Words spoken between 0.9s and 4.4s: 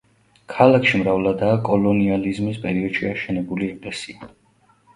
მრავლადაა კოლონიალიზმის პერიოდში აშენებული ეკლესია.